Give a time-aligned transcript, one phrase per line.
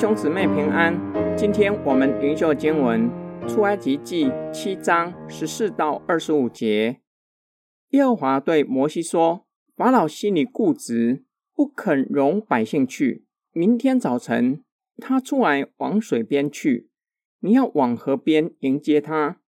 [0.00, 0.98] 兄姊妹平安。
[1.36, 3.10] 今天我们灵修经文
[3.46, 7.02] 出埃及记七章十四到二十五节。
[7.90, 13.26] 耶和华对摩西说：“法老心里固执，不肯容百姓去。
[13.52, 14.64] 明天早晨，
[14.96, 16.88] 他出来往水边去，
[17.40, 19.42] 你要往河边迎接他，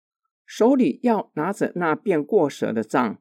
[0.45, 3.17] 手里要拿着那变过蛇的杖，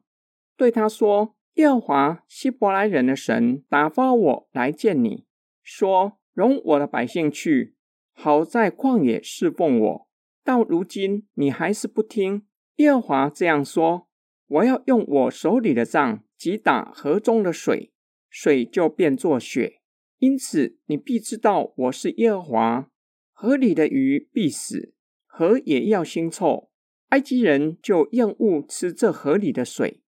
[0.54, 5.24] 对他说：耶和华希伯来人的神打发我来见你，
[5.62, 7.74] 说。”容我的百姓去，
[8.12, 10.08] 好在旷野侍奉我。
[10.44, 12.46] 到如今你还是不听。
[12.76, 14.08] 耶和华这样说：
[14.46, 17.92] 我要用我手里的杖击打河中的水，
[18.28, 19.80] 水就变作血。
[20.18, 22.88] 因此你必知道我是耶和华。
[23.32, 24.94] 河里的鱼必死，
[25.26, 26.70] 河也要腥臭。
[27.08, 30.02] 埃及人就厌恶吃这河里的水。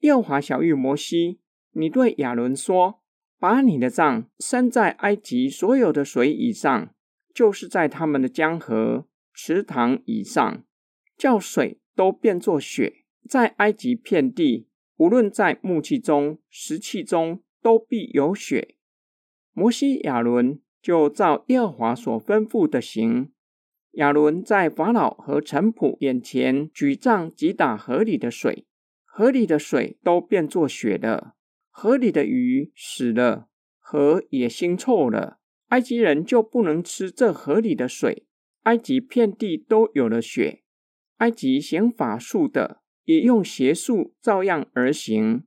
[0.00, 1.40] 耶和华小玉摩西，
[1.72, 2.99] 你对亚伦说。
[3.40, 6.94] 把你的杖伸在埃及所有的水以上，
[7.34, 10.62] 就是在他们的江河、池塘以上，
[11.16, 13.06] 叫水都变作血。
[13.26, 18.76] 在埃及遍地，无论在木器中、石器中，都必有血。
[19.52, 23.32] 摩西、亚伦就照耶和华所吩咐的行。
[23.92, 28.66] 亚伦在法老和臣仆眼前举杖击打河里的水，
[29.04, 31.36] 河里的水都变作血了。
[31.70, 35.38] 河里的鱼死了，河也腥臭了。
[35.68, 38.26] 埃及人就不能吃这河里的水。
[38.64, 40.62] 埃及遍地都有了血。
[41.16, 45.44] 埃及行法术的也用邪术照样而行。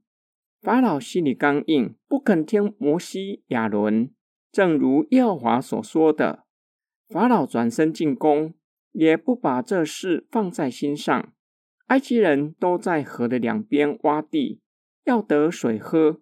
[0.59, 4.11] 法老心里刚硬，不肯听摩西、亚伦，
[4.51, 6.45] 正如耶和华所说的。
[7.07, 8.55] 法老转身进宫，
[8.94, 11.33] 也不把这事放在心上。
[11.88, 14.61] 埃及人都在河的两边挖地。
[15.03, 16.21] 要得水喝，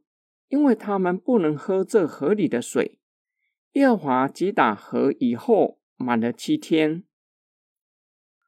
[0.49, 2.99] 因为他们不能喝这河里的水。
[3.73, 7.03] 耶和华击打河以后，满了七天，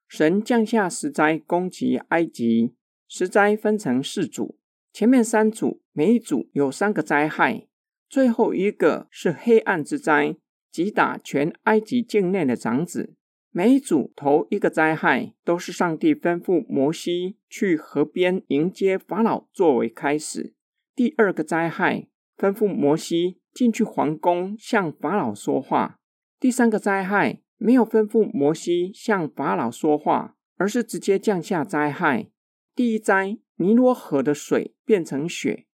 [0.08, 2.76] 神降下十灾攻击埃及。
[3.08, 4.58] 十灾分成四组，
[4.92, 7.68] 前面三组每一组有三个灾害，
[8.10, 10.36] 最后一个是黑暗之灾，
[10.72, 13.14] 击打全埃及境内的长子。
[13.56, 20.56] 每组头一个灾害，都是上帝吩咐摩西去河边迎接法老作为开始；
[20.96, 26.00] 第二个灾害，吩咐摩西进去皇宫向法老说话；
[26.40, 32.32] 第三个灾害，没有吩咐摩西向法老说话，而是直接降下灾害。
[32.76, 35.68] 第一灾，尼罗河的水变成血，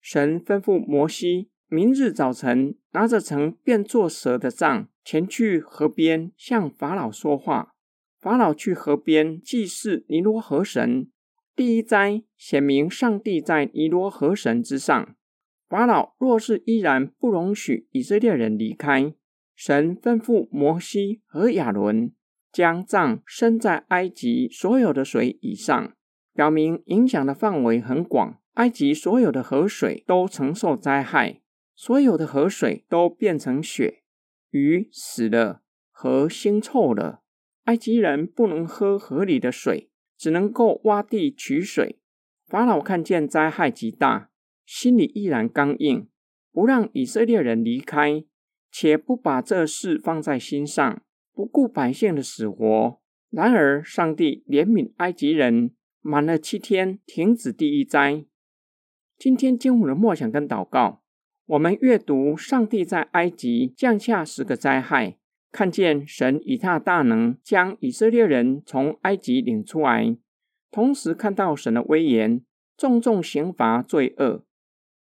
[0.00, 1.50] 神吩咐摩西。
[1.70, 7.74] 明日早晨，拿着曾变作蛇的杖，前去河边向法老说话。
[8.18, 11.10] 法老去河边祭祀尼罗河神。
[11.54, 15.14] 第一灾显明上帝在尼罗河神之上。
[15.68, 19.12] 法老若是依然不容许以色列人离开，
[19.54, 22.14] 神吩咐摩西和亚伦
[22.50, 25.92] 将杖伸在埃及所有的水以上，
[26.32, 28.40] 表明影响的范围很广。
[28.54, 31.42] 埃及所有的河水都承受灾害。
[31.80, 34.02] 所有的河水都变成血，
[34.50, 35.62] 鱼死了，
[35.92, 37.22] 河腥臭了。
[37.66, 42.00] 埃及人不能喝河里的水，只能够挖地取水。
[42.48, 44.32] 法老看见灾害极大，
[44.66, 46.08] 心里依然刚硬，
[46.50, 48.24] 不让以色列人离开，
[48.72, 51.00] 且不把这事放在心上，
[51.32, 53.00] 不顾百姓的死活。
[53.30, 58.24] 然而，上帝怜悯埃及人，满了七天，停止第一灾。
[59.16, 61.04] 今天经文的默想跟祷告。
[61.48, 65.16] 我们阅读上帝在埃及降下十个灾害，
[65.50, 70.14] 看见神以他大能将以色列人从埃及领出来，
[70.70, 72.42] 同时看到神的威严，
[72.76, 74.44] 重重刑罚罪恶。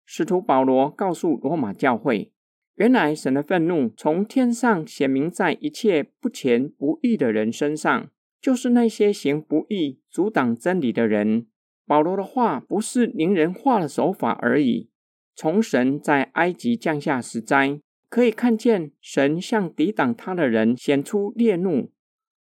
[0.05, 2.31] 使徒保罗告诉罗马教会，
[2.77, 8.09] 原来神的愤怒从天上显明在一切不虔不义的人身上，
[8.41, 11.49] 就是那些行不义、阻挡真理的人。
[11.85, 14.91] 保罗的话不是令人化的手法而已。
[15.37, 17.79] 从神在埃及降下十灾，
[18.09, 21.93] 可以看见神向抵挡他的人显出烈怒。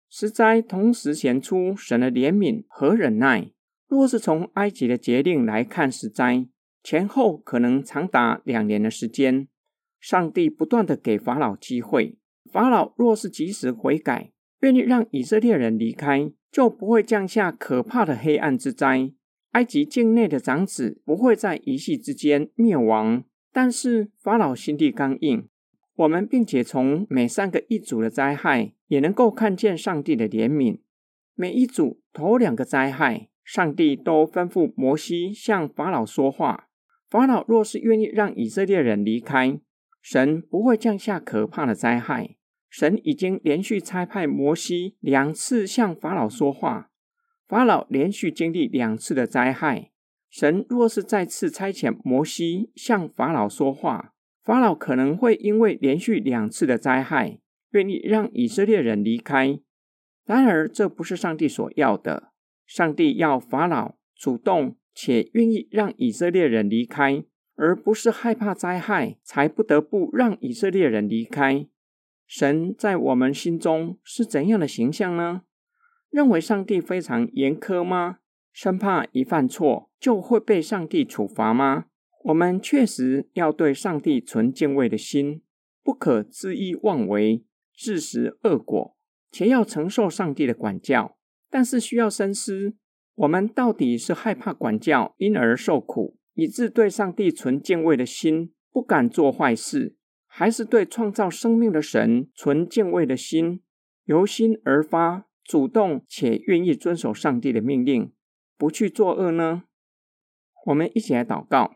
[0.09, 3.51] 十灾同时显出神的怜悯和忍耐。
[3.87, 6.45] 若是从埃及的节令来看，十灾
[6.83, 9.47] 前后可能长达两年的时间。
[10.01, 12.17] 上帝不断的给法老机会，
[12.51, 19.13] 法老若是及时悔改，愿意让以色列人离开，就不会降下可怕的黑暗之灾。
[19.53, 25.47] 埃及境内的长子不会在一夕之间灭亡，但是法老心地刚硬。
[25.95, 30.79] 我们并且从每三个一组的灾害，也能够看见上帝的怜悯。
[31.35, 36.67] 每一组头两个灾害，上帝都吩咐摩西向法老说话。
[37.07, 39.59] 法老若是愿意让以色列人离开，
[40.01, 42.37] 神不会降下可怕的灾害。
[42.71, 46.89] 神已经连续差派摩西两次向法老说话，
[47.53, 49.91] 法老连续经历两次的灾害。
[50.27, 57.37] 神若是再次差遣摩西向法老说话，法老可能会因为连续两次的灾害，
[57.69, 59.59] 愿意让以色列人离开。
[60.25, 62.31] 然而，这不是上帝所要的。
[62.65, 67.23] 上帝要法老主动且愿意让以色列人离开，
[67.55, 71.67] 而不是害怕灾害才不得不让以色列人离开。
[72.25, 75.43] 神在我们心中是怎样的形象呢？
[76.13, 78.19] 认为上帝非常严苛吗？
[78.51, 81.85] 生怕一犯错就会被上帝处罚吗？
[82.25, 85.41] 我们确实要对上帝存敬畏的心，
[85.83, 87.43] 不可恣意妄为，
[87.75, 88.95] 自食恶果，
[89.31, 91.17] 且要承受上帝的管教。
[91.49, 92.75] 但是需要深思：
[93.15, 99.95] 我们到底是害怕管教，因而受苦，以致对上帝存敬畏的心，不敢做坏事，
[100.27, 103.63] 还是对创造生命的神存敬畏的心，
[104.05, 108.11] 由心而发，主动且愿意遵守上帝的命令？
[108.57, 109.63] 不去作恶呢？
[110.67, 111.75] 我们一起来祷告，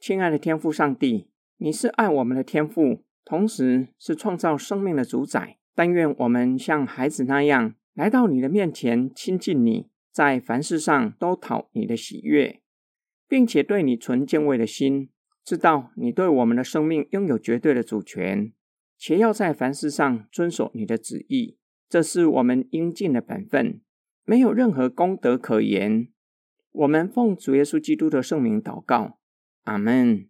[0.00, 5.58] 亲爱的天父上帝，你是爱我们的天父，同时是创造生命的主宰。
[5.76, 12.62] 但愿我们像孩子那样来到你的面前，亲近你，在凡事上都讨你的喜悦，
[13.28, 15.10] 并且对你存敬畏的心，
[15.44, 18.52] 知道你对我们的生命拥有绝对的主权，
[18.98, 21.58] 且要在凡事上遵守你的旨意。
[21.88, 23.80] 这是我们应尽的本分，
[24.24, 26.08] 没有任何功德可言。
[26.72, 29.18] 我们奉主耶稣基督的圣名祷告，
[29.64, 30.28] 阿门。